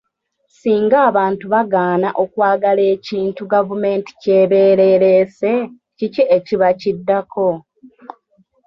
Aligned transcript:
Singa 0.57 0.97
abantu 1.09 1.43
bagaana 1.53 2.09
okwagala 2.23 2.83
ekintu 2.95 3.41
gavumenti 3.53 4.11
kyebeera 4.21 4.83
ereese 4.95 5.51
kiki 5.97 6.23
ekiba 6.37 6.69
kiddako? 6.81 7.47